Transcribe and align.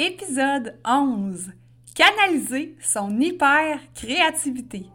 Épisode 0.00 0.78
11. 0.86 1.50
Canaliser 1.92 2.76
son 2.80 3.18
hyper 3.18 3.80
créativité. 3.96 4.86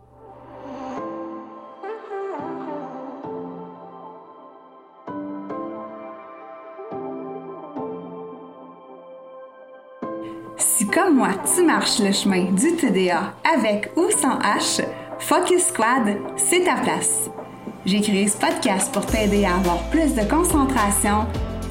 Si 10.55 10.87
comme 10.87 11.17
moi, 11.17 11.31
tu 11.53 11.65
marches 11.65 11.99
le 11.99 12.13
chemin 12.13 12.53
du 12.53 12.77
TDA 12.77 13.33
avec 13.43 13.91
ou 13.97 14.09
sans 14.09 14.39
H, 14.39 14.85
Focus 15.19 15.63
Squad, 15.65 16.15
c'est 16.37 16.63
ta 16.63 16.75
place. 16.75 17.29
J'ai 17.85 17.99
créé 17.99 18.29
ce 18.29 18.37
podcast 18.37 18.93
pour 18.93 19.05
t'aider 19.05 19.43
à 19.43 19.55
avoir 19.55 19.89
plus 19.89 20.15
de 20.15 20.23
concentration, 20.29 21.25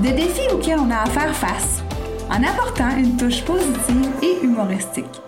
de 0.00 0.08
défis 0.08 0.48
auxquels 0.52 0.78
on 0.78 0.90
a 0.90 1.02
à 1.02 1.06
faire 1.06 1.34
face, 1.34 1.82
en 2.30 2.42
apportant 2.42 2.96
une 2.96 3.16
touche 3.16 3.42
positive 3.42 4.10
et 4.22 4.42
humoristique. 4.42 5.20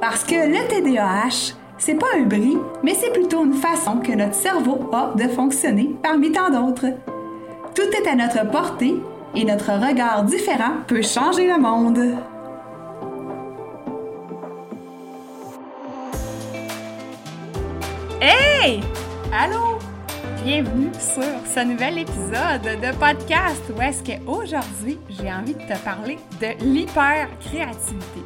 Parce 0.00 0.24
que 0.24 0.34
le 0.34 0.66
TDAH, 0.68 1.54
c'est 1.76 1.94
pas 1.94 2.06
un 2.16 2.22
bris, 2.22 2.56
mais 2.82 2.94
c'est 2.94 3.12
plutôt 3.12 3.44
une 3.44 3.54
façon 3.54 3.98
que 3.98 4.12
notre 4.12 4.34
cerveau 4.34 4.88
a 4.92 5.12
de 5.14 5.28
fonctionner 5.28 5.94
parmi 6.02 6.32
tant 6.32 6.50
d'autres. 6.50 6.86
Tout 7.74 7.82
est 7.82 8.08
à 8.08 8.14
notre 8.14 8.50
portée 8.50 8.94
et 9.34 9.44
notre 9.44 9.72
regard 9.72 10.22
différent 10.22 10.76
peut 10.86 11.02
changer 11.02 11.46
le 11.46 11.58
monde. 11.60 12.16
Hey! 18.22 18.80
Allô? 19.32 19.73
Bienvenue 20.44 20.92
sur 20.92 21.46
ce 21.46 21.64
nouvel 21.64 22.00
épisode 22.00 22.60
de 22.60 22.98
podcast 22.98 23.62
où 23.74 23.80
est-ce 23.80 24.02
qu'aujourd'hui, 24.04 24.98
j'ai 25.08 25.32
envie 25.32 25.54
de 25.54 25.60
te 25.60 25.82
parler 25.82 26.18
de 26.38 26.62
l'hyper-créativité. 26.62 28.20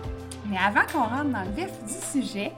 Mais 0.47 0.57
avant 0.57 0.85
qu'on 0.93 1.05
rentre 1.05 1.31
dans 1.31 1.45
le 1.45 1.53
vif 1.53 1.71
du 1.85 1.93
sujet, 1.93 2.51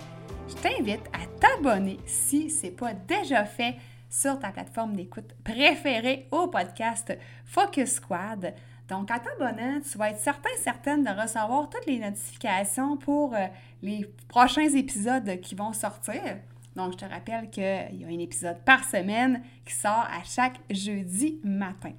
je 0.48 0.54
t'invite 0.54 1.02
à 1.12 1.26
t'abonner 1.38 1.98
si 2.06 2.48
ce 2.48 2.64
n'est 2.64 2.72
pas 2.72 2.94
déjà 2.94 3.44
fait 3.44 3.76
sur 4.08 4.38
ta 4.38 4.48
plateforme 4.48 4.96
d'écoute 4.96 5.34
préférée 5.44 6.26
au 6.30 6.46
podcast 6.46 7.14
Focus 7.44 7.96
Squad. 7.96 8.54
Donc, 8.88 9.10
en 9.10 9.18
t'abonnant, 9.18 9.80
tu 9.80 9.98
vas 9.98 10.08
être 10.08 10.20
certain, 10.20 10.48
certaine 10.62 11.04
de 11.04 11.10
recevoir 11.10 11.68
toutes 11.68 11.84
les 11.84 11.98
notifications 11.98 12.96
pour 12.96 13.34
euh, 13.34 13.46
les 13.82 14.10
prochains 14.26 14.74
épisodes 14.74 15.38
qui 15.42 15.54
vont 15.54 15.74
sortir. 15.74 16.38
Donc, 16.76 16.92
je 16.92 16.98
te 16.98 17.04
rappelle 17.04 17.50
qu'il 17.50 17.62
y 17.62 18.04
a 18.04 18.08
un 18.08 18.18
épisode 18.18 18.58
par 18.64 18.84
semaine 18.84 19.42
qui 19.64 19.74
sort 19.74 20.06
à 20.10 20.22
chaque 20.24 20.60
jeudi 20.70 21.40
matin. 21.42 21.92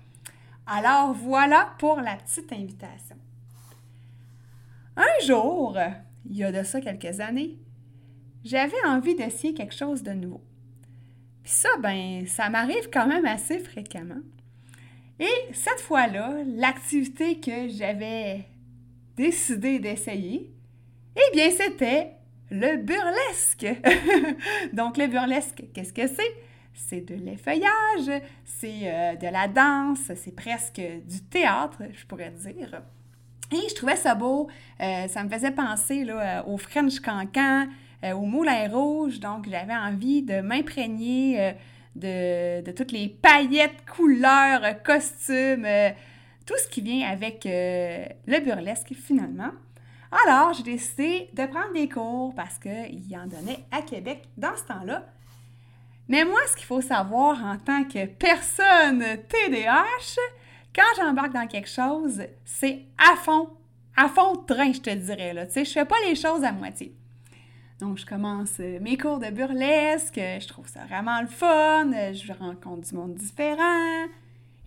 Alors, 0.65 1.13
voilà 1.13 1.73
pour 1.77 1.99
la 1.99 2.15
petite 2.15 2.51
invitation. 2.53 3.17
Un 4.95 5.25
jour, 5.25 5.77
il 6.29 6.37
y 6.37 6.43
a 6.43 6.51
de 6.51 6.63
ça 6.63 6.79
quelques 6.81 7.19
années, 7.19 7.57
j'avais 8.43 8.85
envie 8.85 9.15
d'essayer 9.15 9.53
quelque 9.53 9.75
chose 9.75 10.03
de 10.03 10.11
nouveau. 10.11 10.41
Puis 11.43 11.51
ça, 11.51 11.69
ben, 11.79 12.25
ça 12.27 12.49
m'arrive 12.49 12.89
quand 12.91 13.07
même 13.07 13.25
assez 13.25 13.59
fréquemment. 13.59 14.21
Et 15.19 15.53
cette 15.53 15.81
fois-là, 15.81 16.35
l'activité 16.45 17.39
que 17.39 17.67
j'avais 17.69 18.45
décidé 19.15 19.79
d'essayer, 19.79 20.51
eh 21.15 21.35
bien, 21.35 21.49
c'était 21.51 22.13
le 22.51 22.77
burlesque. 22.77 23.65
Donc, 24.73 24.97
le 24.97 25.07
burlesque, 25.07 25.63
qu'est-ce 25.73 25.93
que 25.93 26.05
c'est? 26.05 26.35
C'est 26.73 27.01
de 27.01 27.15
l'effeuillage, 27.15 28.21
c'est 28.45 28.81
euh, 28.83 29.15
de 29.15 29.27
la 29.27 29.47
danse, 29.47 30.11
c'est 30.15 30.35
presque 30.35 30.81
du 31.05 31.21
théâtre, 31.21 31.81
je 31.93 32.05
pourrais 32.05 32.31
dire. 32.31 32.81
Et 33.51 33.69
je 33.69 33.75
trouvais 33.75 33.95
ça 33.95 34.15
beau. 34.15 34.49
Euh, 34.81 35.07
ça 35.07 35.23
me 35.23 35.29
faisait 35.29 35.51
penser 35.51 36.03
là, 36.03 36.45
au 36.47 36.57
French 36.57 36.99
Cancan, 36.99 37.67
euh, 38.03 38.13
au 38.13 38.25
Moulin 38.25 38.69
Rouge. 38.69 39.19
Donc, 39.19 39.49
j'avais 39.49 39.75
envie 39.75 40.21
de 40.21 40.41
m'imprégner 40.41 41.55
de, 41.95 42.71
toutes 42.71 42.91
les 42.91 43.07
paillettes, 43.09 43.85
couleurs, 43.85 44.81
costumes, 44.83 45.67
tout 46.45 46.55
ce 46.57 46.67
qui 46.69 46.81
vient 46.81 47.09
avec 47.09 47.43
le 47.45 48.39
burlesque 48.39 48.93
finalement. 48.93 49.51
Alors, 50.11 50.53
j'ai 50.53 50.63
décidé 50.63 51.29
de 51.33 51.45
prendre 51.45 51.73
des 51.73 51.87
cours 51.87 52.35
parce 52.35 52.57
qu'il 52.57 53.09
y 53.09 53.17
en 53.17 53.27
donnait 53.27 53.65
à 53.71 53.81
Québec 53.81 54.27
dans 54.37 54.55
ce 54.57 54.63
temps-là. 54.63 55.05
Mais 56.09 56.25
moi, 56.25 56.39
ce 56.49 56.57
qu'il 56.57 56.65
faut 56.65 56.81
savoir 56.81 57.41
en 57.45 57.57
tant 57.57 57.85
que 57.85 58.05
personne 58.05 58.99
TDAH, 58.99 60.17
quand 60.75 60.83
j'embarque 60.97 61.33
dans 61.33 61.47
quelque 61.47 61.69
chose, 61.69 62.23
c'est 62.43 62.85
à 62.97 63.15
fond, 63.15 63.49
à 63.95 64.09
fond 64.09 64.35
de 64.35 64.45
train, 64.53 64.73
je 64.73 64.81
te 64.81 64.89
dirais. 64.89 65.33
Là. 65.33 65.45
Tu 65.45 65.53
sais, 65.53 65.65
je 65.65 65.71
fais 65.71 65.85
pas 65.85 65.95
les 66.05 66.15
choses 66.15 66.43
à 66.43 66.51
moitié. 66.51 66.93
Donc, 67.79 67.97
je 67.97 68.05
commence 68.05 68.59
mes 68.59 68.97
cours 68.97 69.19
de 69.19 69.29
burlesque, 69.29 70.19
je 70.19 70.47
trouve 70.47 70.67
ça 70.67 70.85
vraiment 70.85 71.19
le 71.21 71.27
fun, 71.27 71.89
je 72.13 72.33
rencontre 72.33 72.89
du 72.89 72.95
monde 72.95 73.15
différent. 73.15 74.05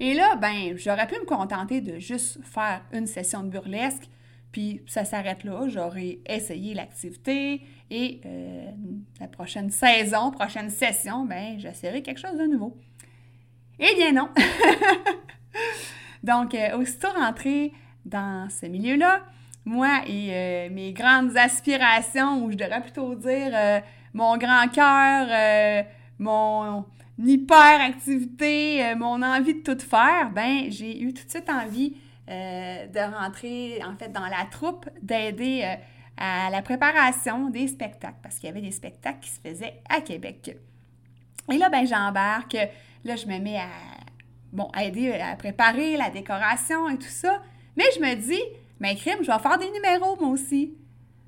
Et 0.01 0.15
là, 0.15 0.35
ben, 0.37 0.77
j'aurais 0.77 1.07
pu 1.07 1.15
me 1.21 1.25
contenter 1.25 1.81
de 1.81 1.99
juste 1.99 2.39
faire 2.43 2.83
une 2.93 3.07
session 3.07 3.45
de 3.45 3.51
burlesque, 3.51 4.09
puis 4.55 4.83
ça 4.87 5.05
s'arrête 5.05 5.43
là. 5.43 5.67
J'aurais 5.67 6.21
essayé 6.27 6.75
l'activité 6.75 7.61
et 7.91 8.21
euh, 8.25 8.71
la 9.19 9.27
prochaine 9.27 9.69
saison, 9.69 10.31
prochaine 10.31 10.71
session, 10.71 11.25
ben 11.25 11.59
j'essaierai 11.59 12.03
quelque 12.03 12.21
chose 12.21 12.39
de 12.39 12.45
nouveau. 12.45 12.79
Eh 13.81 13.97
bien 13.97 14.13
non! 14.13 14.29
Donc, 16.23 16.55
euh, 16.55 16.79
aussitôt 16.79 17.09
rentré 17.19 17.73
dans 18.05 18.49
ce 18.49 18.67
milieu-là, 18.67 19.23
moi 19.65 20.03
et 20.07 20.29
euh, 20.31 20.71
mes 20.71 20.93
grandes 20.93 21.37
aspirations, 21.37 22.45
ou 22.45 22.53
je 22.53 22.57
devrais 22.57 22.81
plutôt 22.81 23.17
dire 23.17 23.83
mon 24.13 24.37
grand 24.37 24.69
cœur, 24.69 25.85
mon 26.21 26.85
hyper-activité, 27.19 28.95
mon 28.95 29.21
envie 29.21 29.55
de 29.55 29.75
tout 29.75 29.85
faire, 29.85 30.31
ben 30.33 30.71
j'ai 30.71 31.03
eu 31.03 31.13
tout 31.13 31.25
de 31.25 31.31
suite 31.31 31.51
envie 31.51 31.97
euh, 32.29 32.87
de 32.87 33.15
rentrer 33.15 33.83
en 33.85 33.97
fait 33.97 34.11
dans 34.11 34.27
la 34.27 34.47
troupe, 34.51 34.89
d'aider 35.03 35.63
euh, 35.65 35.75
à 36.17 36.51
la 36.51 36.63
préparation 36.63 37.51
des 37.51 37.69
spectacles, 37.69 38.19
parce 38.23 38.37
qu'il 38.37 38.49
y 38.49 38.51
avait 38.51 38.61
des 38.61 38.71
spectacles 38.71 39.21
qui 39.21 39.31
se 39.31 39.41
faisaient 39.41 39.83
à 39.89 40.01
Québec. 40.01 40.57
Et 41.53 41.59
là, 41.59 41.69
ben 41.69 41.87
j'embarque, 41.87 42.57
là, 43.05 43.17
je 43.17 43.27
me 43.27 43.39
mets 43.39 43.59
à, 43.59 43.69
bon, 44.53 44.71
aider 44.81 45.13
à 45.13 45.37
préparer 45.37 45.97
la 45.97 46.11
décoration 46.11 46.89
et 46.89 46.97
tout 46.97 47.09
ça. 47.09 47.43
Mais 47.77 47.85
je 47.95 48.01
me 48.01 48.15
dis, 48.15 48.41
mais 48.81 48.97
crime, 48.97 49.19
je 49.21 49.31
vais 49.31 49.39
faire 49.39 49.59
des 49.59 49.71
numéros 49.71 50.17
moi 50.21 50.31
aussi. 50.31 50.75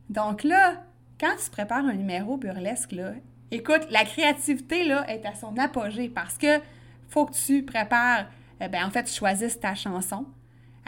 Donc 0.09 0.45
là, 0.45 0.85
quand 1.21 1.35
tu 1.43 1.51
prépares 1.51 1.85
un 1.85 1.95
numéro 1.95 2.37
burlesque, 2.37 2.93
là, 2.93 3.13
écoute, 3.51 3.87
la 3.91 4.05
créativité 4.05 4.85
là, 4.85 5.05
est 5.11 5.27
à 5.27 5.35
son 5.35 5.57
apogée 5.59 6.09
parce 6.09 6.39
que 6.39 6.61
faut 7.09 7.27
que 7.27 7.35
tu 7.35 7.63
prépares, 7.65 8.27
euh, 8.63 8.69
ben, 8.69 8.85
en 8.85 8.91
fait, 8.91 9.05
tu 9.05 9.13
choisisses 9.13 9.61
ta 9.61 9.75
chanson. 9.75 10.27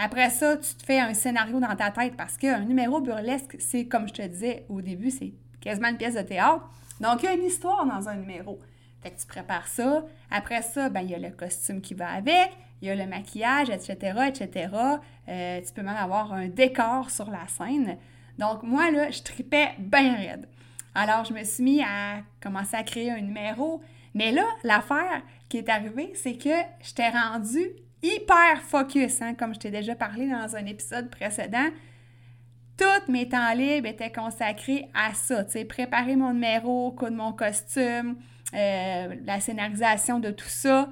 Après 0.00 0.30
ça, 0.30 0.56
tu 0.56 0.74
te 0.76 0.84
fais 0.84 1.00
un 1.00 1.12
scénario 1.12 1.58
dans 1.58 1.74
ta 1.74 1.90
tête 1.90 2.16
parce 2.16 2.36
qu'un 2.36 2.60
numéro 2.60 3.00
burlesque, 3.00 3.56
c'est 3.58 3.86
comme 3.86 4.06
je 4.06 4.14
te 4.14 4.22
disais 4.22 4.64
au 4.68 4.80
début, 4.80 5.10
c'est 5.10 5.32
quasiment 5.60 5.88
une 5.88 5.96
pièce 5.96 6.14
de 6.14 6.22
théâtre. 6.22 6.70
Donc, 7.00 7.22
il 7.22 7.26
y 7.26 7.28
a 7.28 7.34
une 7.34 7.44
histoire 7.44 7.84
dans 7.84 8.08
un 8.08 8.14
numéro. 8.14 8.60
Fait 9.02 9.10
que 9.10 9.20
tu 9.20 9.26
prépares 9.26 9.66
ça. 9.66 10.04
Après 10.30 10.62
ça, 10.62 10.88
ben, 10.88 11.00
il 11.00 11.10
y 11.10 11.14
a 11.16 11.18
le 11.18 11.30
costume 11.30 11.80
qui 11.80 11.94
va 11.94 12.10
avec, 12.10 12.50
il 12.80 12.86
y 12.86 12.90
a 12.92 12.94
le 12.94 13.06
maquillage, 13.06 13.70
etc., 13.70 14.28
etc. 14.28 14.68
Euh, 15.28 15.60
tu 15.66 15.72
peux 15.72 15.82
même 15.82 15.96
avoir 15.96 16.32
un 16.32 16.46
décor 16.46 17.10
sur 17.10 17.28
la 17.28 17.48
scène. 17.48 17.98
Donc, 18.38 18.62
moi, 18.62 18.92
là, 18.92 19.10
je 19.10 19.22
tripais 19.22 19.70
bien 19.78 20.14
raide. 20.14 20.48
Alors, 20.94 21.24
je 21.24 21.34
me 21.34 21.42
suis 21.42 21.64
mis 21.64 21.82
à 21.82 22.22
commencer 22.40 22.76
à 22.76 22.84
créer 22.84 23.10
un 23.10 23.20
numéro. 23.20 23.82
Mais 24.14 24.30
là, 24.30 24.44
l'affaire 24.62 25.22
qui 25.48 25.58
est 25.58 25.68
arrivée, 25.68 26.12
c'est 26.14 26.34
que 26.34 26.54
je 26.82 26.94
t'ai 26.94 27.08
rendu 27.08 27.68
hyper 28.02 28.62
focus, 28.62 29.22
hein, 29.22 29.34
comme 29.34 29.54
je 29.54 29.60
t'ai 29.60 29.70
déjà 29.70 29.94
parlé 29.94 30.28
dans 30.28 30.56
un 30.56 30.66
épisode 30.66 31.10
précédent. 31.10 31.68
Tous 32.76 33.10
mes 33.10 33.28
temps 33.28 33.52
libres 33.54 33.88
étaient 33.88 34.12
consacrés 34.12 34.88
à 34.94 35.12
ça, 35.14 35.44
tu 35.44 35.52
sais, 35.52 35.64
préparer 35.64 36.14
mon 36.14 36.32
numéro, 36.32 36.92
coudre 36.92 37.16
mon 37.16 37.32
costume, 37.32 38.16
euh, 38.54 39.14
la 39.24 39.40
scénarisation 39.40 40.20
de 40.20 40.30
tout 40.30 40.48
ça. 40.48 40.88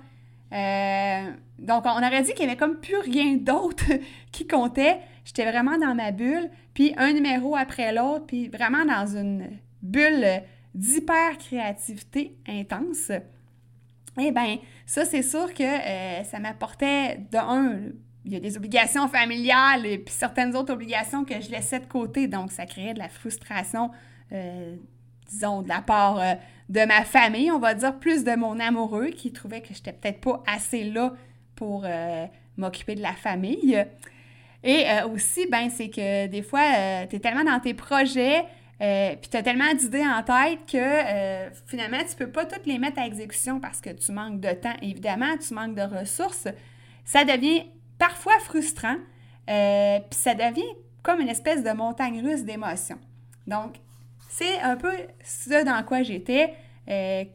Euh, 0.52 1.30
donc, 1.58 1.84
on 1.86 1.98
aurait 1.98 2.22
dit 2.22 2.32
qu'il 2.34 2.46
n'y 2.46 2.52
avait 2.52 2.58
comme 2.58 2.80
plus 2.80 2.98
rien 2.98 3.36
d'autre 3.36 3.84
qui 4.32 4.46
comptait. 4.46 4.98
J'étais 5.24 5.48
vraiment 5.48 5.78
dans 5.78 5.94
ma 5.94 6.10
bulle, 6.10 6.50
puis 6.74 6.92
un 6.96 7.12
numéro 7.12 7.56
après 7.56 7.92
l'autre, 7.92 8.26
puis 8.26 8.48
vraiment 8.48 8.84
dans 8.84 9.06
une 9.16 9.58
bulle 9.82 10.42
d'hyper-créativité 10.74 12.36
intense. 12.46 13.10
Eh 14.18 14.30
bien, 14.32 14.58
ça, 14.86 15.04
c'est 15.04 15.22
sûr 15.22 15.52
que 15.52 15.62
euh, 15.62 16.24
ça 16.24 16.38
m'apportait, 16.38 17.18
de 17.30 17.36
un, 17.36 17.92
il 18.24 18.32
y 18.32 18.36
a 18.36 18.40
des 18.40 18.56
obligations 18.56 19.08
familiales 19.08 19.84
et 19.84 19.98
puis 19.98 20.14
certaines 20.14 20.56
autres 20.56 20.72
obligations 20.72 21.24
que 21.24 21.40
je 21.40 21.50
laissais 21.50 21.80
de 21.80 21.86
côté. 21.86 22.26
Donc, 22.26 22.50
ça 22.50 22.64
créait 22.66 22.94
de 22.94 22.98
la 22.98 23.08
frustration, 23.08 23.90
euh, 24.32 24.76
disons, 25.28 25.62
de 25.62 25.68
la 25.68 25.82
part 25.82 26.18
euh, 26.18 26.34
de 26.68 26.84
ma 26.86 27.04
famille, 27.04 27.50
on 27.50 27.58
va 27.58 27.74
dire, 27.74 27.98
plus 27.98 28.24
de 28.24 28.34
mon 28.34 28.58
amoureux 28.58 29.08
qui 29.08 29.32
trouvait 29.32 29.60
que 29.60 29.74
j'étais 29.74 29.92
peut-être 29.92 30.20
pas 30.20 30.42
assez 30.46 30.84
là 30.84 31.12
pour 31.54 31.86
m'occuper 32.58 32.96
de 32.96 33.02
la 33.02 33.14
famille. 33.14 33.82
Et 34.62 34.84
aussi, 35.10 35.46
ben, 35.50 35.70
c'est 35.70 35.88
que 35.88 36.26
des 36.26 36.42
fois, 36.42 37.06
tu 37.08 37.16
es 37.16 37.18
tellement 37.18 37.44
dans 37.44 37.60
tes 37.60 37.72
projets, 37.72 38.44
euh, 38.82 39.16
puis 39.16 39.30
tu 39.30 39.36
as 39.36 39.42
tellement 39.42 39.72
d'idées 39.72 40.04
en 40.06 40.22
tête 40.22 40.58
que 40.70 40.76
euh, 40.76 41.50
finalement, 41.66 41.98
tu 41.98 42.12
ne 42.12 42.26
peux 42.26 42.30
pas 42.30 42.44
toutes 42.44 42.66
les 42.66 42.78
mettre 42.78 42.98
à 42.98 43.06
exécution 43.06 43.58
parce 43.58 43.80
que 43.80 43.90
tu 43.90 44.12
manques 44.12 44.40
de 44.40 44.52
temps, 44.52 44.74
évidemment, 44.82 45.36
tu 45.38 45.54
manques 45.54 45.74
de 45.74 45.82
ressources. 45.82 46.48
Ça 47.04 47.24
devient 47.24 47.64
parfois 47.98 48.38
frustrant, 48.40 48.96
euh, 49.48 49.98
puis 50.10 50.20
ça 50.20 50.34
devient 50.34 50.74
comme 51.02 51.20
une 51.20 51.28
espèce 51.28 51.62
de 51.62 51.70
montagne 51.70 52.20
russe 52.20 52.44
d'émotions. 52.44 52.98
Donc, 53.46 53.76
c'est 54.28 54.60
un 54.60 54.76
peu 54.76 54.92
ce 55.24 55.64
dans 55.64 55.82
quoi 55.84 56.02
j'étais 56.02 56.54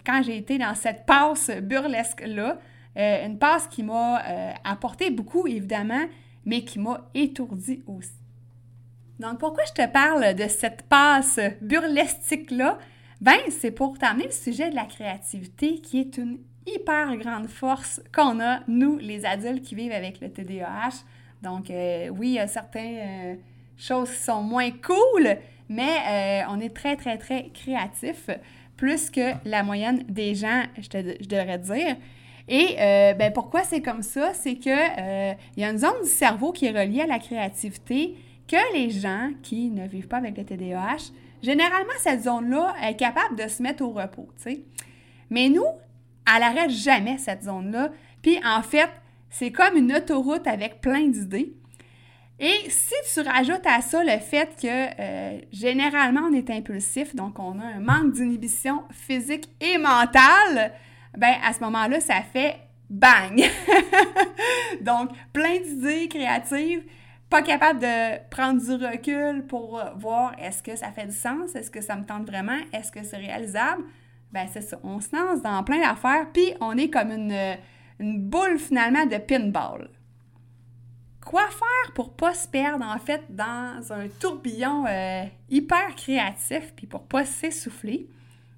quand 0.06 0.22
j'ai 0.24 0.38
été 0.38 0.58
dans 0.58 0.76
cette 0.76 1.06
passe 1.06 1.50
burlesque-là. 1.50 2.58
une 2.96 3.38
passe 3.38 3.68
qui 3.68 3.84
m'a 3.84 4.22
apporté 4.64 5.10
beaucoup, 5.10 5.46
évidemment, 5.46 6.06
mais 6.46 6.64
qui 6.64 6.80
m'a 6.80 7.10
étourdi 7.14 7.84
aussi. 7.86 8.21
Donc, 9.22 9.38
pourquoi 9.38 9.64
je 9.66 9.84
te 9.84 9.88
parle 9.88 10.34
de 10.34 10.48
cette 10.48 10.82
passe 10.82 11.40
burlestique-là? 11.62 12.80
Ben, 13.22 13.38
c'est 13.52 13.70
pour 13.70 14.00
t'amener 14.00 14.24
le 14.24 14.32
sujet 14.32 14.72
de 14.72 14.76
la 14.76 14.86
créativité 14.86 15.80
qui 15.80 16.00
est 16.00 16.18
une 16.18 16.40
hyper 16.66 17.16
grande 17.18 17.48
force 17.48 18.02
qu'on 18.12 18.40
a, 18.40 18.62
nous, 18.68 18.98
les 18.98 19.24
adultes 19.24 19.62
qui 19.62 19.76
vivent 19.76 19.92
avec 19.92 20.22
le 20.22 20.32
TDAH. 20.32 21.04
Donc, 21.44 21.70
euh, 21.70 22.10
oui, 22.10 22.30
il 22.30 22.34
y 22.34 22.40
a 22.40 22.48
certaines 22.48 23.36
euh, 23.36 23.36
choses 23.78 24.10
qui 24.10 24.24
sont 24.24 24.42
moins 24.42 24.72
cool, 24.72 25.38
mais 25.70 25.98
euh, 26.10 26.48
on 26.50 26.60
est 26.60 26.76
très, 26.76 26.96
très, 26.96 27.20
très 27.20 27.50
créatif, 27.50 28.28
plus 28.76 29.12
que 29.12 29.34
la 29.46 29.62
moyenne 29.62 30.04
des 30.10 30.34
gens, 30.34 30.64
je, 30.80 30.88
te, 30.88 30.98
je 31.22 31.28
devrais 31.28 31.60
dire. 31.60 31.96
Et 32.48 32.76
ben, 33.20 33.32
pourquoi 33.32 33.64
c'est 33.64 33.82
comme 33.82 34.02
ça? 34.02 34.34
C'est 34.34 34.56
qu'il 34.56 34.74
il 34.74 35.62
y 35.62 35.64
a 35.64 35.70
une 35.70 35.78
zone 35.78 36.02
du 36.02 36.10
cerveau 36.10 36.52
qui 36.52 36.66
est 36.66 36.72
reliée 36.72 37.02
à 37.02 37.06
la 37.06 37.20
créativité 37.20 38.18
que 38.48 38.74
les 38.74 38.90
gens 38.90 39.32
qui 39.42 39.70
ne 39.70 39.88
vivent 39.88 40.08
pas 40.08 40.18
avec 40.18 40.38
le 40.38 40.46
TDAH, 40.46 41.12
généralement, 41.42 41.94
cette 42.00 42.24
zone-là 42.24 42.76
est 42.84 42.96
capable 42.96 43.36
de 43.36 43.48
se 43.48 43.64
mettre 43.64 43.84
au 43.84 43.92
repos. 43.92 44.30
Mais 45.30 45.50
nous, 45.50 45.66
elle 46.28 46.42
n'arrête 46.42 46.70
jamais, 46.70 47.18
cette 47.18 47.44
zone-là. 47.44 47.92
Puis, 48.22 48.40
en 48.46 48.62
fait, 48.62 48.90
c'est 49.30 49.52
comme 49.52 49.78
une 49.78 49.94
autoroute 49.94 50.46
avec 50.46 50.82
plein 50.82 51.08
d'idées. 51.08 51.54
Et 52.44 52.70
si 52.70 52.96
tu 53.14 53.22
rajoutes 53.22 53.66
à 53.66 53.82
ça 53.82 54.04
le 54.04 54.18
fait 54.18 54.50
que 54.60 54.68
euh, 54.68 55.40
généralement 55.52 56.22
on 56.22 56.34
est 56.34 56.50
impulsif, 56.50 57.16
donc 57.16 57.38
on 57.38 57.60
a 57.60 57.66
un 57.66 57.80
manque 57.80 58.14
d'inhibition 58.14 58.82
physique 58.90 59.48
et 59.62 59.78
mentale, 59.78 60.74
ben 61.16 61.36
à 61.46 61.54
ce 61.54 61.60
moment-là, 61.60 62.00
ça 62.00 62.24
fait 62.34 62.58
bang! 62.90 63.44
donc 64.82 65.12
plein 65.32 65.60
d'idées 65.60 66.08
créatives, 66.08 66.82
pas 67.32 67.42
capable 67.42 67.80
de 67.80 68.30
prendre 68.30 68.62
du 68.62 68.86
recul 68.86 69.46
pour 69.48 69.80
euh, 69.80 69.92
voir 69.96 70.36
est-ce 70.38 70.62
que 70.62 70.76
ça 70.76 70.92
fait 70.92 71.08
du 71.08 71.16
sens, 71.16 71.56
est-ce 71.56 71.72
que 71.72 71.80
ça 71.80 71.96
me 71.96 72.06
tente 72.06 72.28
vraiment, 72.28 72.58
est-ce 72.74 72.92
que 72.92 73.04
c'est 73.04 73.18
réalisable, 73.18 73.84
ben 74.34 74.48
c'est 74.52 74.62
ça. 74.62 74.78
On 74.84 75.00
se 75.00 75.16
lance 75.16 75.42
dans 75.42 75.64
plein 75.64 75.80
d'affaires, 75.80 76.28
puis 76.34 76.54
on 76.60 76.78
est 76.78 76.90
comme 76.90 77.10
une, 77.10 77.58
boule 78.00 78.60
finalement 78.60 79.06
de 79.06 79.18
pinball. 79.18 79.90
Quoi 81.26 81.48
faire 81.48 81.94
pour 81.96 82.16
pas 82.16 82.34
se 82.34 82.48
perdre 82.48 82.84
en 82.84 82.98
fait 82.98 83.24
dans 83.30 83.94
un 83.94 84.08
tourbillon 84.20 84.86
euh, 84.88 85.24
hyper 85.50 85.96
créatif, 85.96 86.74
puis 86.76 86.86
pour 86.86 87.04
pas 87.04 87.24
s'essouffler? 87.24 88.10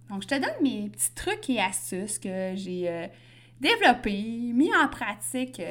Donc, 0.09 0.23
je 0.23 0.27
te 0.29 0.35
donne 0.35 0.63
mes 0.63 0.89
petits 0.89 1.13
trucs 1.13 1.49
et 1.49 1.59
astuces 1.59 2.17
que 2.17 2.53
j'ai 2.55 2.89
euh, 2.89 3.07
développés, 3.61 4.51
mis 4.53 4.71
en 4.75 4.87
pratique 4.87 5.61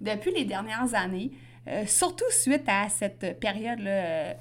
depuis 0.00 0.32
les 0.32 0.44
dernières 0.44 0.94
années 0.94 1.32
euh, 1.32 1.38
surtout 1.86 2.30
suite 2.30 2.64
à 2.66 2.88
cette 2.88 3.40
période 3.40 3.80
euh, 3.80 4.32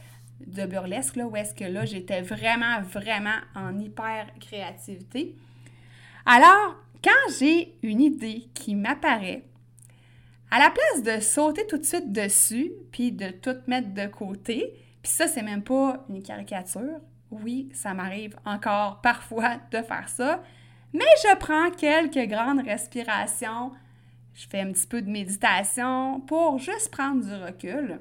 de 0.45 0.65
burlesque, 0.65 1.17
où 1.17 1.35
est-ce 1.35 1.53
que 1.53 1.63
là, 1.63 1.85
j'étais 1.85 2.21
vraiment, 2.21 2.81
vraiment 2.81 3.37
en 3.55 3.77
hyper 3.79 4.27
créativité. 4.39 5.35
Alors, 6.25 6.75
quand 7.03 7.33
j'ai 7.39 7.73
une 7.83 8.01
idée 8.01 8.47
qui 8.53 8.75
m'apparaît, 8.75 9.43
à 10.51 10.59
la 10.59 10.69
place 10.69 11.03
de 11.03 11.21
sauter 11.21 11.65
tout 11.67 11.77
de 11.77 11.83
suite 11.83 12.11
dessus, 12.11 12.71
puis 12.91 13.11
de 13.11 13.29
tout 13.29 13.55
mettre 13.67 13.93
de 13.93 14.07
côté, 14.07 14.73
puis 15.01 15.11
ça, 15.11 15.27
c'est 15.27 15.41
même 15.41 15.63
pas 15.63 16.05
une 16.09 16.23
caricature. 16.23 16.99
Oui, 17.31 17.69
ça 17.73 17.93
m'arrive 17.93 18.35
encore 18.45 19.01
parfois 19.01 19.57
de 19.71 19.81
faire 19.81 20.07
ça, 20.07 20.43
mais 20.93 21.05
je 21.23 21.35
prends 21.35 21.71
quelques 21.71 22.29
grandes 22.29 22.63
respirations, 22.63 23.71
je 24.35 24.47
fais 24.47 24.59
un 24.59 24.71
petit 24.71 24.85
peu 24.85 25.01
de 25.01 25.09
méditation 25.09 26.19
pour 26.21 26.59
juste 26.59 26.91
prendre 26.91 27.23
du 27.25 27.33
recul. 27.33 27.99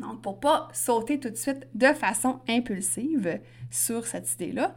Donc, 0.00 0.20
pour 0.20 0.40
pas 0.40 0.68
sauter 0.72 1.20
tout 1.20 1.30
de 1.30 1.36
suite 1.36 1.68
de 1.74 1.92
façon 1.94 2.40
impulsive 2.48 3.40
sur 3.70 4.06
cette 4.06 4.32
idée-là. 4.34 4.76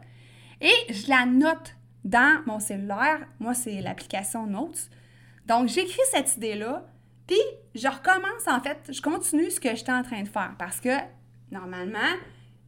Et 0.61 0.93
je 0.93 1.09
la 1.09 1.25
note 1.25 1.75
dans 2.03 2.41
mon 2.45 2.59
cellulaire. 2.59 3.27
Moi, 3.39 3.55
c'est 3.55 3.81
l'application 3.81 4.45
Notes. 4.45 4.89
Donc, 5.47 5.67
j'écris 5.67 5.97
cette 6.11 6.35
idée-là, 6.37 6.85
puis 7.25 7.37
je 7.73 7.87
recommence, 7.87 8.47
en 8.47 8.59
fait, 8.61 8.77
je 8.89 9.01
continue 9.01 9.49
ce 9.49 9.59
que 9.59 9.75
j'étais 9.75 9.91
en 9.91 10.03
train 10.03 10.21
de 10.21 10.27
faire 10.27 10.53
parce 10.59 10.79
que, 10.79 10.95
normalement, 11.51 12.15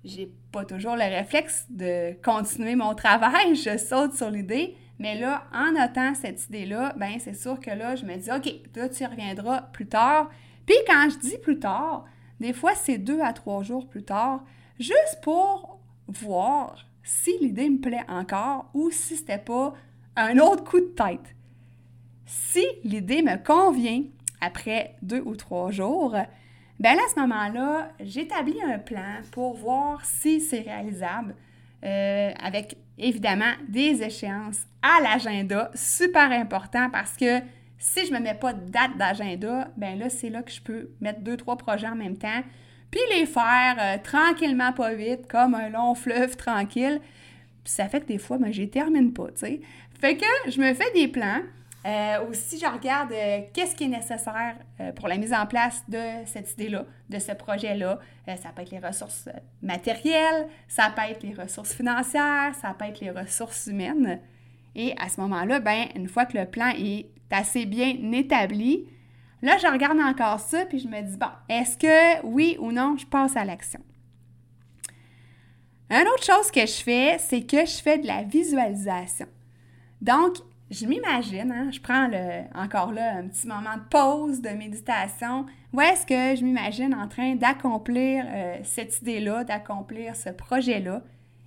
j'ai 0.03 0.31
pas 0.51 0.65
toujours 0.65 0.95
le 0.95 1.03
réflexe 1.03 1.65
de 1.69 2.13
continuer 2.23 2.75
mon 2.75 2.95
travail. 2.95 3.55
Je 3.55 3.77
saute 3.77 4.15
sur 4.15 4.31
l'idée, 4.31 4.75
mais 4.99 5.17
là, 5.17 5.45
en 5.53 5.71
notant 5.71 6.13
cette 6.13 6.45
idée-là, 6.47 6.93
ben 6.97 7.19
c'est 7.19 7.33
sûr 7.33 7.59
que 7.59 7.71
là, 7.71 7.95
je 7.95 8.05
me 8.05 8.15
dis, 8.17 8.29
OK, 8.29 8.53
là, 8.75 8.89
tu 8.89 9.05
reviendras 9.05 9.61
plus 9.73 9.87
tard. 9.87 10.29
Puis 10.65 10.75
quand 10.85 11.07
je 11.09 11.17
dis 11.17 11.37
plus 11.37 11.57
tard, 11.57 12.05
des 12.39 12.53
fois, 12.53 12.75
c'est 12.75 12.97
deux 12.97 13.21
à 13.21 13.31
trois 13.31 13.63
jours 13.63 13.87
plus 13.87 14.03
tard, 14.03 14.43
juste 14.77 15.19
pour 15.23 15.79
voir 16.07 16.85
si 17.01 17.31
l'idée 17.39 17.69
me 17.69 17.79
plaît 17.79 18.05
encore 18.09 18.69
ou 18.73 18.91
si 18.91 19.15
c'était 19.15 19.37
pas 19.37 19.73
un 20.15 20.37
autre 20.37 20.63
coup 20.63 20.79
de 20.79 20.85
tête. 20.85 21.35
Si 22.25 22.65
l'idée 22.83 23.21
me 23.21 23.43
convient 23.43 24.03
après 24.41 24.95
deux 25.01 25.21
ou 25.25 25.35
trois 25.35 25.71
jours, 25.71 26.15
ben 26.79 26.97
à 26.97 27.13
ce 27.13 27.19
moment-là, 27.21 27.89
j'établis 27.99 28.61
un 28.61 28.79
plan 28.79 29.21
pour 29.31 29.55
voir 29.55 30.03
si 30.05 30.39
c'est 30.41 30.61
réalisable 30.61 31.35
euh, 31.83 32.31
avec 32.41 32.77
évidemment 32.97 33.53
des 33.67 34.03
échéances 34.03 34.65
à 34.81 35.01
l'agenda, 35.01 35.71
super 35.73 36.31
important 36.31 36.89
parce 36.89 37.15
que 37.15 37.39
si 37.77 38.05
je 38.05 38.11
ne 38.11 38.19
me 38.19 38.23
mets 38.23 38.33
pas 38.33 38.53
de 38.53 38.69
date 38.69 38.97
d'agenda, 38.97 39.69
ben 39.77 39.97
là, 39.97 40.09
c'est 40.09 40.29
là 40.29 40.43
que 40.43 40.51
je 40.51 40.61
peux 40.61 40.89
mettre 40.99 41.21
deux, 41.21 41.37
trois 41.37 41.57
projets 41.57 41.87
en 41.87 41.95
même 41.95 42.17
temps, 42.17 42.43
puis 42.91 42.99
les 43.15 43.25
faire 43.25 43.77
euh, 43.79 43.97
tranquillement, 44.03 44.73
pas 44.73 44.93
vite, 44.93 45.27
comme 45.27 45.55
un 45.55 45.69
long 45.69 45.95
fleuve 45.95 46.35
tranquille. 46.35 46.99
Puis 47.63 47.73
ça 47.73 47.87
fait 47.87 48.01
que 48.01 48.07
des 48.07 48.17
fois, 48.17 48.37
ben, 48.37 48.51
je 48.51 48.63
termine 48.63 49.13
pas, 49.13 49.27
tu 49.27 49.39
sais. 49.39 49.61
Fait 50.01 50.17
que 50.17 50.25
je 50.49 50.59
me 50.59 50.73
fais 50.73 50.91
des 50.93 51.07
plans, 51.07 51.41
euh, 51.85 52.27
aussi, 52.29 52.59
je 52.59 52.65
regarde 52.65 53.11
euh, 53.13 53.41
qu'est-ce 53.53 53.73
qui 53.73 53.85
est 53.85 53.89
nécessaire 53.89 54.57
euh, 54.81 54.91
pour 54.91 55.07
la 55.07 55.17
mise 55.17 55.33
en 55.33 55.45
place 55.45 55.81
de 55.87 56.01
cette 56.25 56.51
idée-là, 56.53 56.85
de 57.09 57.19
ce 57.19 57.31
projet-là. 57.31 57.99
ça 58.27 58.49
peut 58.53 58.63
être 58.63 58.71
les 58.71 58.79
ressources 58.79 59.29
matérielles, 59.61 60.47
ça 60.67 60.91
peut 60.93 61.03
être 61.09 61.23
les 61.23 61.33
ressources 61.33 61.73
financières, 61.73 62.53
ça 62.61 62.75
peut 62.77 62.85
être 62.85 62.99
les 62.99 63.11
ressources 63.11 63.67
humaines. 63.67 64.19
Et 64.75 64.93
à 64.99 65.07
ce 65.07 65.21
moment-là, 65.21 65.61
ben, 65.61 65.87
une 65.95 66.09
fois 66.09 66.25
que 66.25 66.37
le 66.37 66.45
plan 66.45 66.69
est 66.77 67.07
assez 67.31 67.65
bien 67.65 67.95
établi, 68.11 68.85
là, 69.41 69.57
je 69.57 69.67
regarde 69.67 69.99
encore 69.99 70.41
ça, 70.41 70.65
puis 70.65 70.79
je 70.79 70.87
me 70.87 71.01
dis, 71.01 71.17
bon, 71.17 71.31
est-ce 71.47 71.77
que 71.77 72.25
oui 72.25 72.57
ou 72.59 72.73
non, 72.73 72.97
je 72.97 73.05
passe 73.05 73.37
à 73.37 73.45
l'action? 73.45 73.79
Une 75.89 76.07
autre 76.07 76.23
chose 76.23 76.51
que 76.51 76.61
je 76.61 76.83
fais, 76.83 77.17
c'est 77.19 77.41
que 77.41 77.65
je 77.65 77.81
fais 77.81 77.97
de 77.97 78.05
la 78.05 78.23
visualisation. 78.23 79.27
Donc, 80.01 80.35
je 80.71 80.85
m'imagine, 80.85 81.51
hein, 81.51 81.71
je 81.71 81.79
prends 81.79 82.09
encore 82.53 82.91
là 82.91 83.17
un 83.17 83.27
petit 83.27 83.47
moment 83.47 83.75
de 83.75 83.83
pause, 83.89 84.41
de 84.41 84.49
méditation, 84.49 85.45
où 85.73 85.81
est-ce 85.81 86.05
que 86.05 86.39
je 86.39 86.43
m'imagine 86.43 86.93
en 86.93 87.07
train 87.07 87.35
d'accomplir 87.35 88.25
euh, 88.27 88.57
cette 88.63 89.01
idée-là, 89.01 89.43
d'accomplir 89.43 90.15
ce 90.15 90.29
projet-là? 90.29 91.01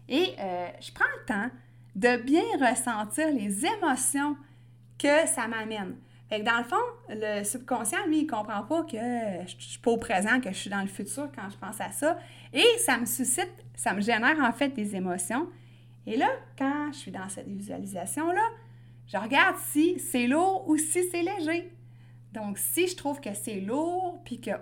Et 0.08 0.34
euh, 0.40 0.68
je 0.80 0.92
prends 0.92 1.04
le 1.20 1.26
temps 1.26 1.50
de 1.94 2.16
bien 2.22 2.42
ressentir 2.60 3.28
les 3.32 3.64
émotions 3.64 4.36
que 4.98 5.26
ça 5.26 5.46
m'amène. 5.46 5.96
Fait 6.28 6.40
que 6.40 6.44
dans 6.44 6.58
le 6.58 6.64
fond, 6.64 6.76
le 7.10 7.44
subconscient, 7.44 8.06
lui, 8.06 8.20
il 8.20 8.26
comprend 8.26 8.62
pas 8.62 8.82
que 8.84 8.96
je 9.46 9.54
suis 9.58 9.78
pas 9.78 9.90
au 9.90 9.98
présent, 9.98 10.40
que 10.40 10.48
je 10.50 10.56
suis 10.56 10.70
dans 10.70 10.80
le 10.80 10.86
futur 10.86 11.28
quand 11.34 11.48
je 11.50 11.56
pense 11.58 11.80
à 11.80 11.90
ça. 11.92 12.18
Et 12.52 12.64
ça 12.78 12.96
me 12.98 13.04
suscite, 13.06 13.52
ça 13.74 13.92
me 13.92 14.00
génère 14.00 14.38
en 14.40 14.52
fait 14.52 14.70
des 14.70 14.96
émotions. 14.96 15.46
Et 16.06 16.16
là, 16.16 16.28
quand 16.58 16.90
je 16.92 16.98
suis 16.98 17.10
dans 17.10 17.28
cette 17.28 17.48
visualisation-là, 17.48 18.42
je 19.12 19.18
regarde 19.18 19.56
si 19.70 19.98
c'est 19.98 20.26
lourd 20.26 20.64
ou 20.68 20.76
si 20.78 21.08
c'est 21.10 21.22
léger. 21.22 21.70
Donc, 22.32 22.56
si 22.56 22.88
je 22.88 22.96
trouve 22.96 23.20
que 23.20 23.34
c'est 23.34 23.60
lourd, 23.60 24.22
puis 24.24 24.40
que 24.40 24.52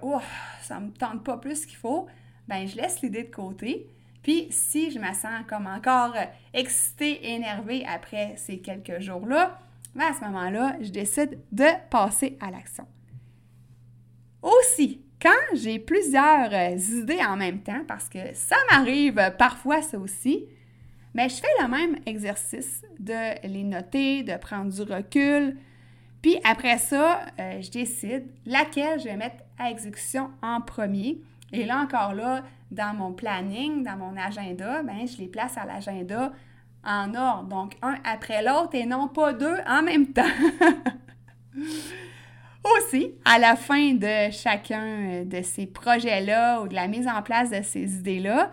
ça 0.63 0.81
me 0.81 0.91
tente 0.91 1.23
pas 1.23 1.37
plus 1.37 1.67
qu'il 1.67 1.77
faut, 1.77 2.09
ben 2.49 2.67
je 2.67 2.75
laisse 2.77 3.01
l'idée 3.01 3.23
de 3.23 3.33
côté. 3.33 3.87
Puis, 4.23 4.49
si 4.51 4.91
je 4.91 4.99
me 4.99 5.13
sens 5.15 5.45
comme 5.49 5.69
encore 5.69 6.15
excitée, 6.53 7.33
énervée 7.33 7.87
après 7.87 8.35
ces 8.37 8.59
quelques 8.59 9.01
jours-là, 9.01 9.61
mais 9.95 10.05
à 10.05 10.15
ce 10.15 10.25
moment-là, 10.25 10.77
je 10.81 10.91
décide 10.91 11.39
de 11.53 11.67
passer 11.89 12.37
à 12.41 12.51
l'action. 12.51 12.87
Aussi, 14.43 15.01
quand 15.23 15.55
j'ai 15.55 15.79
plusieurs 15.79 16.53
euh, 16.53 16.77
idées 16.77 17.23
en 17.23 17.37
même 17.37 17.63
temps, 17.63 17.85
parce 17.87 18.09
que 18.09 18.35
ça 18.35 18.57
m'arrive 18.71 19.33
parfois 19.39 19.83
ça 19.83 19.99
aussi, 19.99 20.47
mais 21.15 21.29
je 21.29 21.37
fais 21.37 21.63
le 21.63 21.69
même 21.69 21.97
exercice 22.07 22.83
de 22.99 23.47
les 23.47 23.65
noter, 23.65 24.23
de 24.23 24.37
prendre 24.37 24.73
du 24.73 24.83
recul. 24.83 25.57
Puis 26.23 26.39
après 26.45 26.79
ça, 26.79 27.23
euh, 27.39 27.61
je 27.61 27.71
décide 27.71 28.27
laquelle 28.47 29.01
je 29.01 29.05
vais 29.05 29.17
mettre 29.17 29.43
à 29.59 29.71
exécution 29.71 30.31
en 30.43 30.61
premier. 30.61 31.21
Et 31.53 31.65
là 31.65 31.81
encore 31.81 32.15
là, 32.15 32.43
dans 32.71 32.95
mon 32.95 33.13
planning, 33.13 33.83
dans 33.83 33.97
mon 33.97 34.17
agenda, 34.17 34.83
ben, 34.83 35.07
je 35.07 35.19
les 35.19 35.29
place 35.29 35.57
à 35.59 35.65
l'agenda 35.65 36.33
en 36.85 37.15
ordre, 37.15 37.49
donc 37.49 37.77
un 37.83 37.97
après 38.05 38.43
l'autre 38.43 38.75
et 38.75 38.87
non 38.87 39.09
pas 39.09 39.33
deux 39.33 39.59
en 39.67 39.83
même 39.83 40.13
temps. 40.13 40.23
Aussi, 42.77 43.15
à 43.25 43.39
la 43.39 43.57
fin 43.57 43.95
de 43.95 44.31
chacun 44.31 45.25
de 45.25 45.43
ces 45.43 45.67
projets-là 45.67 46.61
ou 46.61 46.69
de 46.69 46.75
la 46.75 46.89
mise 46.89 47.09
en 47.09 47.23
place 47.23 47.51
de 47.51 47.63
ces 47.63 47.97
idées-là, 47.97 48.51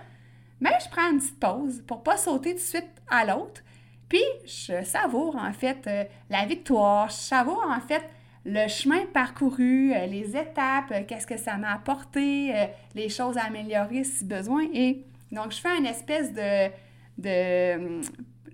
mais 0.60 0.72
je 0.84 0.90
prends 0.90 1.12
une 1.12 1.20
petite 1.20 1.40
pause 1.40 1.84
pour 1.86 2.04
pas 2.04 2.18
sauter 2.18 2.54
de 2.54 2.60
suite 2.60 2.90
à 3.10 3.26
l'autre. 3.26 3.62
Puis, 4.10 4.24
je 4.46 4.84
savoure 4.84 5.36
en 5.36 5.52
fait 5.52 5.86
euh, 5.88 6.04
la 6.30 6.46
victoire, 6.46 7.10
je 7.10 7.16
savoure 7.16 7.66
en 7.70 7.80
fait 7.80 8.04
le 8.46 8.68
chemin 8.70 9.06
parcouru, 9.14 9.94
euh, 9.94 10.06
les 10.06 10.38
étapes, 10.38 10.92
euh, 10.92 11.04
qu'est-ce 11.06 11.28
que 11.28 11.38
ça 11.38 11.58
m'a 11.58 11.74
apporté, 11.74 12.54
les 12.96 13.10
choses 13.10 13.38
à 13.38 13.44
améliorer 13.46 14.04
si 14.04 14.24
besoin. 14.24 14.66
Et 14.74 15.04
donc, 15.32 15.52
je 15.52 15.60
fais 15.60 15.78
une 15.78 15.86
espèce 15.86 16.34
de, 16.34 16.70
de 17.18 18.02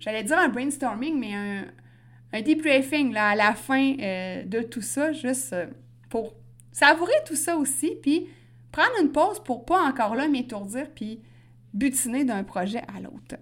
j'allais 0.00 0.24
dire 0.24 0.38
un 0.38 0.48
brainstorming, 0.48 1.18
mais 1.18 1.34
un, 1.34 1.64
un 2.32 2.42
debriefing 2.42 3.12
là, 3.12 3.28
à 3.28 3.34
la 3.36 3.54
fin 3.54 3.92
de 3.92 4.62
tout 4.62 4.82
ça, 4.82 5.12
juste 5.12 5.54
pour 6.10 6.34
savourer 6.72 7.12
tout 7.24 7.36
ça 7.36 7.56
aussi, 7.56 7.92
puis 8.02 8.26
prendre 8.72 9.00
une 9.00 9.12
pause 9.12 9.38
pour 9.44 9.64
pas 9.64 9.80
encore 9.84 10.16
là 10.16 10.26
m'étourdir 10.26 10.88
puis 10.92 11.20
butiner 11.74 12.24
d'un 12.24 12.44
projet 12.44 12.82
à 12.94 13.00
l'autre. 13.00 13.36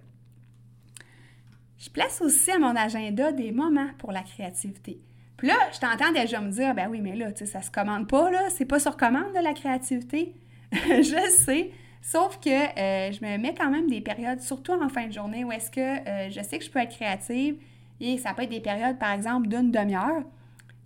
Je 1.78 1.90
place 1.90 2.20
aussi 2.20 2.50
à 2.50 2.58
mon 2.58 2.74
agenda 2.74 3.32
des 3.32 3.52
moments 3.52 3.90
pour 3.98 4.12
la 4.12 4.22
créativité. 4.22 5.00
Puis 5.36 5.48
là, 5.48 5.54
je 5.72 5.78
t'entends 5.78 6.12
déjà 6.12 6.40
me 6.40 6.50
dire, 6.50 6.74
ben 6.74 6.88
oui, 6.88 7.00
mais 7.00 7.16
là, 7.16 7.32
tu 7.32 7.44
sais, 7.44 7.46
ça 7.46 7.62
se 7.62 7.70
commande 7.70 8.08
pas, 8.08 8.30
là, 8.30 8.48
c'est 8.50 8.64
pas 8.64 8.78
sur 8.78 8.96
commande 8.96 9.32
de 9.34 9.42
la 9.42 9.52
créativité. 9.52 10.34
je 10.72 11.30
sais, 11.30 11.70
Sauf 12.02 12.40
que 12.40 12.50
euh, 12.50 13.12
je 13.12 13.24
me 13.24 13.38
mets 13.38 13.54
quand 13.54 13.70
même 13.70 13.88
des 13.88 14.00
périodes, 14.00 14.40
surtout 14.40 14.72
en 14.72 14.88
fin 14.88 15.06
de 15.06 15.12
journée, 15.12 15.44
où 15.44 15.52
est-ce 15.52 15.70
que 15.70 15.80
euh, 15.80 16.30
je 16.30 16.42
sais 16.42 16.58
que 16.58 16.64
je 16.64 16.70
peux 16.70 16.80
être 16.80 16.94
créative 16.94 17.56
et 18.00 18.18
ça 18.18 18.34
peut 18.34 18.42
être 18.42 18.50
des 18.50 18.60
périodes, 18.60 18.98
par 18.98 19.12
exemple, 19.12 19.46
d'une 19.46 19.70
demi-heure. 19.70 20.24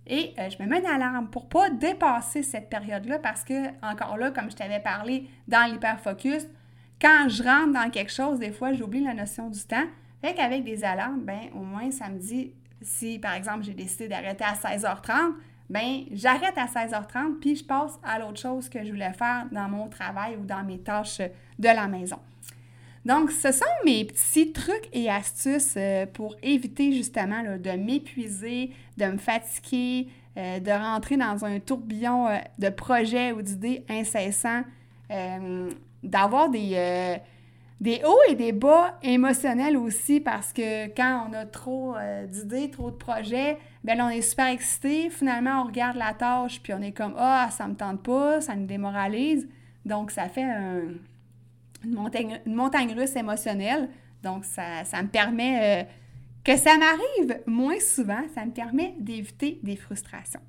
Et 0.05 0.35
euh, 0.37 0.49
je 0.49 0.61
me 0.61 0.69
mets 0.69 0.79
une 0.79 0.85
alarme 0.85 1.27
pour 1.29 1.49
pas 1.49 1.71
dépasser 1.71 2.43
cette 2.43 2.69
période-là 2.69 3.17
parce 3.17 3.43
que, 3.43 3.67
encore 3.83 4.17
là, 4.17 4.29
comme 4.29 4.51
je 4.51 4.55
t'avais 4.55 4.79
parlé 4.79 5.27
dans 5.47 5.69
l'hyperfocus, 5.69 6.47
quand 6.99 7.27
je 7.29 7.43
rentre 7.43 7.73
dans 7.73 7.89
quelque 7.89 8.11
chose, 8.11 8.39
des 8.39 8.51
fois, 8.51 8.73
j'oublie 8.73 9.03
la 9.03 9.13
notion 9.13 9.49
du 9.49 9.61
temps. 9.61 9.85
Fait 10.21 10.33
qu'avec 10.33 10.63
des 10.63 10.83
alarmes, 10.83 11.21
ben 11.21 11.49
au 11.53 11.59
moins, 11.59 11.91
ça 11.91 12.09
me 12.09 12.17
dit 12.17 12.51
si, 12.81 13.19
par 13.19 13.33
exemple, 13.33 13.63
j'ai 13.63 13.73
décidé 13.73 14.07
d'arrêter 14.07 14.43
à 14.43 14.53
16h30, 14.53 15.33
ben 15.69 16.03
j'arrête 16.11 16.57
à 16.57 16.65
16h30 16.65 17.39
puis 17.39 17.55
je 17.55 17.63
passe 17.63 17.99
à 18.03 18.19
l'autre 18.19 18.39
chose 18.39 18.69
que 18.69 18.83
je 18.83 18.89
voulais 18.89 19.13
faire 19.13 19.47
dans 19.51 19.67
mon 19.67 19.87
travail 19.89 20.37
ou 20.37 20.45
dans 20.45 20.63
mes 20.63 20.79
tâches 20.79 21.19
de 21.19 21.67
la 21.67 21.87
maison. 21.87 22.19
Donc, 23.05 23.31
ce 23.31 23.51
sont 23.51 23.65
mes 23.85 24.03
petits 24.03 24.51
trucs 24.51 24.89
et 24.91 25.09
astuces 25.09 25.75
euh, 25.77 26.05
pour 26.05 26.35
éviter 26.43 26.91
justement 26.91 27.41
de 27.57 27.71
m'épuiser, 27.71 28.71
de 28.97 29.05
me 29.05 29.17
fatiguer, 29.17 30.09
euh, 30.37 30.59
de 30.59 30.71
rentrer 30.71 31.15
dans 31.15 31.45
un 31.45 31.59
tourbillon 31.59 32.27
euh, 32.27 32.37
de 32.59 32.67
projets 32.69 33.31
ou 33.31 33.41
d'idées 33.41 33.85
incessants, 33.89 34.63
d'avoir 36.03 36.49
des 36.49 37.19
des 37.79 38.01
hauts 38.03 38.19
et 38.27 38.35
des 38.35 38.51
bas 38.51 38.97
émotionnels 39.03 39.77
aussi 39.77 40.19
parce 40.19 40.51
que 40.51 40.87
quand 40.95 41.27
on 41.29 41.33
a 41.33 41.45
trop 41.45 41.95
euh, 41.95 42.25
d'idées, 42.25 42.71
trop 42.71 42.89
de 42.89 42.95
projets, 42.95 43.57
ben 43.83 44.01
on 44.01 44.09
est 44.09 44.21
super 44.21 44.47
excité. 44.47 45.09
Finalement, 45.09 45.61
on 45.61 45.67
regarde 45.67 45.97
la 45.97 46.13
tâche 46.13 46.59
puis 46.61 46.73
on 46.73 46.81
est 46.81 46.91
comme 46.91 47.13
ah 47.17 47.49
ça 47.51 47.67
me 47.67 47.75
tente 47.75 48.01
pas, 48.01 48.41
ça 48.41 48.55
nous 48.55 48.65
démoralise. 48.65 49.47
Donc 49.85 50.11
ça 50.11 50.27
fait 50.27 50.41
une, 50.41 50.99
montagne, 51.85 52.41
une 52.45 52.55
montagne 52.55 52.93
russe 52.93 53.15
émotionnelle. 53.15 53.89
Donc 54.23 54.43
ça, 54.43 54.83
me 55.03 55.07
permet 55.07 55.83
euh, 55.83 55.83
que 56.43 56.57
ça 56.57 56.71
m'arrive 56.77 57.43
moins 57.45 57.79
souvent. 57.79 58.23
Ça 58.33 58.43
me 58.43 58.51
permet 58.51 58.95
d'éviter 58.99 59.59
des 59.61 59.75
frustrations. 59.75 60.41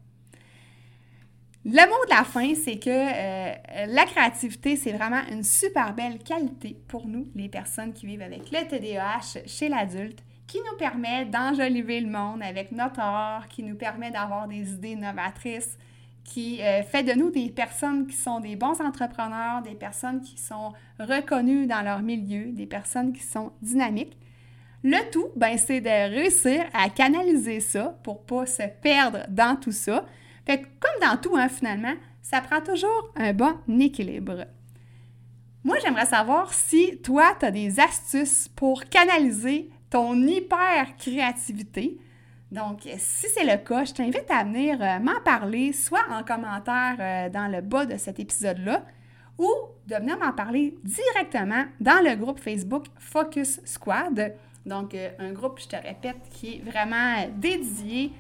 Le 1.64 1.88
mot 1.88 2.04
de 2.04 2.10
la 2.10 2.24
fin, 2.24 2.54
c'est 2.54 2.78
que 2.78 2.88
euh, 2.88 3.86
la 3.88 4.04
créativité, 4.04 4.76
c'est 4.76 4.92
vraiment 4.92 5.22
une 5.30 5.42
super 5.42 5.92
belle 5.92 6.18
qualité 6.18 6.80
pour 6.86 7.06
nous, 7.06 7.28
les 7.34 7.48
personnes 7.48 7.92
qui 7.92 8.06
vivent 8.06 8.22
avec 8.22 8.50
le 8.50 8.66
TDAH 8.66 9.46
chez 9.46 9.68
l'adulte, 9.68 10.22
qui 10.46 10.58
nous 10.58 10.76
permet 10.78 11.26
d'enjoliver 11.26 12.00
le 12.00 12.08
monde 12.08 12.42
avec 12.42 12.72
notre 12.72 13.00
art, 13.00 13.48
qui 13.48 13.62
nous 13.62 13.74
permet 13.74 14.10
d'avoir 14.10 14.46
des 14.46 14.72
idées 14.72 14.94
novatrices, 14.94 15.76
qui 16.24 16.62
euh, 16.62 16.82
fait 16.82 17.02
de 17.02 17.12
nous 17.12 17.30
des 17.30 17.50
personnes 17.50 18.06
qui 18.06 18.16
sont 18.16 18.40
des 18.40 18.54
bons 18.54 18.80
entrepreneurs, 18.80 19.62
des 19.62 19.74
personnes 19.74 20.20
qui 20.20 20.38
sont 20.38 20.72
reconnues 20.98 21.66
dans 21.66 21.82
leur 21.82 22.02
milieu, 22.02 22.52
des 22.52 22.66
personnes 22.66 23.12
qui 23.12 23.22
sont 23.22 23.52
dynamiques. 23.62 24.16
Le 24.84 25.10
tout, 25.10 25.28
ben, 25.36 25.58
c'est 25.58 25.80
de 25.80 26.14
réussir 26.14 26.64
à 26.72 26.88
canaliser 26.88 27.60
ça 27.60 27.98
pour 28.04 28.24
pas 28.24 28.46
se 28.46 28.62
perdre 28.80 29.26
dans 29.28 29.56
tout 29.56 29.72
ça, 29.72 30.04
comme 30.56 31.08
dans 31.08 31.16
tout, 31.16 31.36
hein, 31.36 31.48
finalement, 31.48 31.94
ça 32.22 32.40
prend 32.40 32.60
toujours 32.60 33.12
un 33.16 33.32
bon 33.32 33.54
équilibre. 33.78 34.46
Moi, 35.64 35.76
j'aimerais 35.82 36.06
savoir 36.06 36.52
si 36.54 36.98
toi, 37.02 37.34
tu 37.38 37.46
as 37.46 37.50
des 37.50 37.80
astuces 37.80 38.48
pour 38.48 38.84
canaliser 38.84 39.70
ton 39.90 40.14
hyper 40.26 40.96
créativité. 40.96 41.98
Donc, 42.50 42.82
si 42.96 43.26
c'est 43.28 43.44
le 43.44 43.62
cas, 43.62 43.84
je 43.84 43.92
t'invite 43.92 44.30
à 44.30 44.44
venir 44.44 44.78
euh, 44.80 44.98
m'en 45.00 45.20
parler, 45.22 45.72
soit 45.72 46.04
en 46.10 46.22
commentaire 46.22 46.96
euh, 46.98 47.28
dans 47.28 47.48
le 47.48 47.60
bas 47.60 47.84
de 47.84 47.96
cet 47.96 48.20
épisode-là, 48.20 48.84
ou 49.36 49.50
de 49.86 49.94
venir 49.96 50.18
m'en 50.18 50.32
parler 50.32 50.76
directement 50.82 51.64
dans 51.80 52.02
le 52.02 52.16
groupe 52.16 52.40
Facebook 52.40 52.86
Focus 52.98 53.60
Squad. 53.64 54.34
Donc, 54.64 54.94
euh, 54.94 55.10
un 55.18 55.32
groupe, 55.32 55.60
je 55.60 55.68
te 55.68 55.76
répète, 55.76 56.16
qui 56.30 56.56
est 56.56 56.70
vraiment 56.70 57.26
dédié 57.36 58.12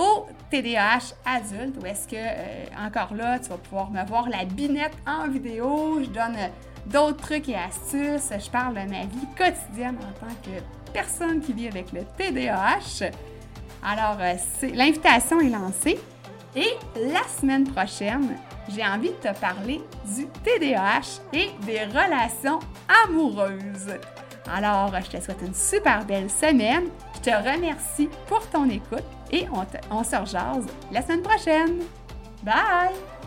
au 0.00 0.26
TDAH 0.50 1.14
adulte, 1.26 1.76
où 1.80 1.86
est-ce 1.86 2.08
que, 2.08 2.16
euh, 2.16 2.64
encore 2.86 3.14
là, 3.14 3.38
tu 3.38 3.50
vas 3.50 3.58
pouvoir 3.58 3.90
me 3.90 4.04
voir 4.06 4.28
la 4.28 4.44
binette 4.44 4.96
en 5.06 5.28
vidéo, 5.28 6.00
je 6.02 6.08
donne 6.08 6.36
euh, 6.36 6.48
d'autres 6.86 7.18
trucs 7.18 7.48
et 7.50 7.54
astuces, 7.54 8.32
je 8.32 8.50
parle 8.50 8.74
de 8.74 8.90
ma 8.90 9.02
vie 9.02 9.28
quotidienne 9.36 9.98
en 9.98 10.26
tant 10.26 10.34
que 10.42 10.92
personne 10.92 11.40
qui 11.40 11.52
vit 11.52 11.68
avec 11.68 11.92
le 11.92 12.00
TDAH. 12.16 13.10
Alors, 13.84 14.16
euh, 14.20 14.34
l'invitation 14.74 15.38
est 15.40 15.50
lancée 15.50 16.00
et 16.56 16.70
la 16.96 17.22
semaine 17.28 17.64
prochaine, 17.64 18.36
j'ai 18.68 18.84
envie 18.84 19.10
de 19.10 19.28
te 19.28 19.38
parler 19.38 19.82
du 20.16 20.26
TDAH 20.44 21.20
et 21.34 21.50
des 21.66 21.84
relations 21.84 22.60
amoureuses. 23.04 23.98
Alors, 24.48 24.92
je 25.04 25.18
te 25.18 25.22
souhaite 25.22 25.42
une 25.42 25.54
super 25.54 26.04
belle 26.04 26.30
semaine. 26.30 26.84
Je 27.14 27.30
te 27.30 27.30
remercie 27.30 28.08
pour 28.26 28.48
ton 28.48 28.68
écoute 28.68 29.04
et 29.30 29.46
on, 29.90 30.02
se 30.02 30.16
rejase 30.16 30.66
la 30.90 31.02
semaine 31.02 31.22
prochaine. 31.22 31.80
Bye! 32.42 33.19